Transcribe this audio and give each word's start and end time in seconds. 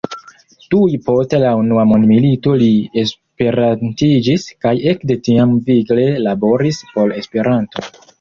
Tuj 0.73 0.93
post 1.09 1.33
la 1.41 1.49
unua 1.57 1.81
mondmilito 1.89 2.53
li 2.61 2.69
esperantiĝis, 3.01 4.47
kaj 4.65 4.71
ekde 4.93 5.19
tiam 5.29 5.53
vigle 5.69 6.07
laboris 6.29 6.81
por 6.97 7.15
Esperanto. 7.21 7.87